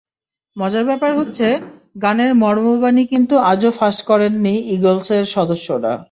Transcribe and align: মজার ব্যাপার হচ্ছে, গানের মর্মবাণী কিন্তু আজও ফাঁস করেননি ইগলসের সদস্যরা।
মজার 0.55 0.85
ব্যাপার 0.85 1.11
হচ্ছে, 1.17 1.47
গানের 2.01 2.31
মর্মবাণী 2.35 3.03
কিন্তু 3.05 3.35
আজও 3.51 3.71
ফাঁস 3.71 3.97
করেননি 4.03 4.53
ইগলসের 4.75 5.23
সদস্যরা। 5.25 5.93